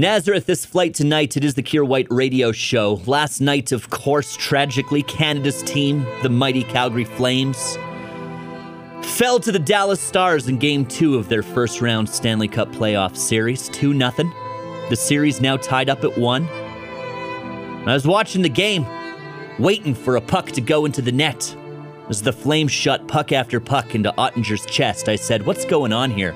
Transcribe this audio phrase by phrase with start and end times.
[0.00, 3.02] Nazareth, this flight tonight, it is the Kier White radio show.
[3.04, 7.76] Last night, of course, tragically, Canada's team, the mighty Calgary Flames,
[9.02, 13.14] fell to the Dallas Stars in game two of their first round Stanley Cup playoff
[13.14, 14.10] series, 2 0.
[14.88, 16.48] The series now tied up at one.
[16.48, 18.86] I was watching the game,
[19.58, 21.54] waiting for a puck to go into the net.
[22.08, 26.10] As the Flames shot puck after puck into Oettinger's chest, I said, What's going on
[26.10, 26.34] here?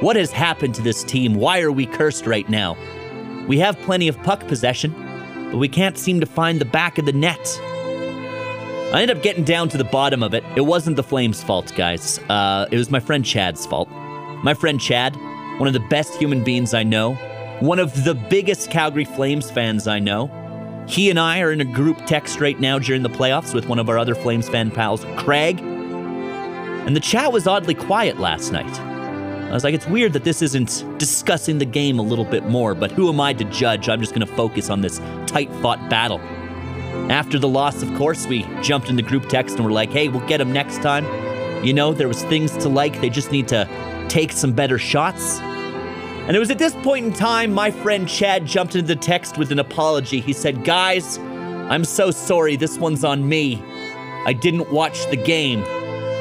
[0.00, 1.34] What has happened to this team?
[1.36, 2.76] Why are we cursed right now?
[3.48, 4.94] We have plenty of puck possession,
[5.50, 7.58] but we can't seem to find the back of the net.
[8.92, 10.44] I ended up getting down to the bottom of it.
[10.54, 12.18] It wasn't the Flames' fault, guys.
[12.28, 13.88] Uh, it was my friend Chad's fault.
[14.44, 15.16] My friend Chad,
[15.58, 17.14] one of the best human beings I know,
[17.60, 20.30] one of the biggest Calgary Flames fans I know.
[20.86, 23.78] He and I are in a group text right now during the playoffs with one
[23.78, 25.58] of our other Flames fan pals, Craig.
[25.58, 28.95] And the chat was oddly quiet last night.
[29.48, 32.74] I was like, it's weird that this isn't discussing the game a little bit more,
[32.74, 33.88] but who am I to judge?
[33.88, 36.18] I'm just going to focus on this tight fought battle.
[37.10, 40.08] After the loss, of course, we jumped in the group text and we're like, hey,
[40.08, 41.04] we'll get them next time.
[41.64, 43.00] You know, there was things to like.
[43.00, 43.68] They just need to
[44.08, 45.38] take some better shots.
[45.38, 49.38] And it was at this point in time my friend Chad jumped into the text
[49.38, 50.20] with an apology.
[50.20, 52.56] He said, Guys, I'm so sorry.
[52.56, 53.62] This one's on me.
[54.26, 55.62] I didn't watch the game.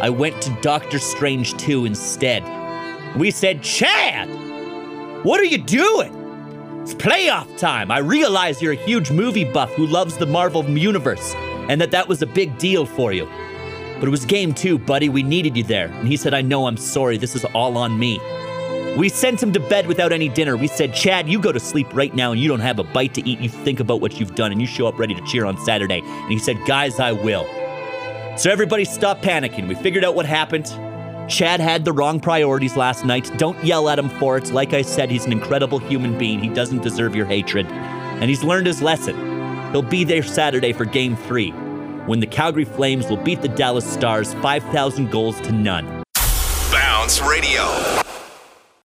[0.02, 2.44] I went to Doctor Strange 2 instead.
[3.18, 4.28] We said, Chad,
[5.24, 6.14] what are you doing?
[6.82, 7.90] It's playoff time.
[7.90, 11.34] I realize you're a huge movie buff who loves the Marvel Universe
[11.70, 13.26] and that that was a big deal for you.
[14.00, 15.08] But it was game two, buddy.
[15.08, 15.88] We needed you there.
[15.88, 17.18] And he said, I know, I'm sorry.
[17.18, 18.20] This is all on me.
[18.98, 20.58] We sent him to bed without any dinner.
[20.58, 23.14] We said, Chad, you go to sleep right now and you don't have a bite
[23.16, 23.40] to eat.
[23.40, 26.02] You think about what you've done and you show up ready to cheer on Saturday.
[26.06, 27.46] And he said, Guys, I will.
[28.38, 29.68] So everybody stop panicking.
[29.68, 30.66] We figured out what happened.
[31.28, 33.32] Chad had the wrong priorities last night.
[33.38, 34.52] Don't yell at him for it.
[34.52, 36.40] Like I said, he's an incredible human being.
[36.40, 37.66] He doesn't deserve your hatred.
[37.66, 39.16] And he's learned his lesson.
[39.72, 41.50] He'll be there Saturday for game three,
[42.06, 46.04] when the Calgary Flames will beat the Dallas Stars 5,000 goals to none.
[46.72, 47.64] Bounce Radio.